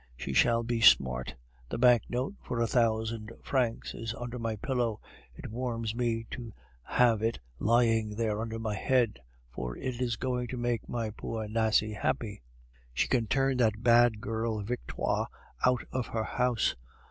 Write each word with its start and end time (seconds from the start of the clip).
She 0.17 0.33
shall 0.33 0.63
be 0.63 0.81
smart. 0.81 1.35
The 1.69 1.77
banknote 1.77 2.33
for 2.43 2.59
a 2.59 2.65
thousand 2.65 3.31
francs 3.43 3.93
is 3.93 4.15
under 4.15 4.39
my 4.39 4.55
pillow; 4.55 4.99
it 5.35 5.51
warms 5.51 5.93
me 5.93 6.25
to 6.31 6.51
have 6.81 7.21
it 7.21 7.37
lying 7.59 8.15
there 8.15 8.41
under 8.41 8.57
my 8.57 8.73
head, 8.73 9.19
for 9.51 9.77
it 9.77 10.01
is 10.01 10.15
going 10.15 10.47
to 10.47 10.57
make 10.57 10.89
my 10.89 11.11
poor 11.11 11.47
Nasie 11.47 11.93
happy. 11.93 12.41
She 12.95 13.07
can 13.07 13.27
turn 13.27 13.57
that 13.57 13.83
bad 13.83 14.19
girl 14.21 14.61
Victoire 14.63 15.27
out 15.67 15.83
of 15.91 16.09
the 16.11 16.23
house. 16.23 16.75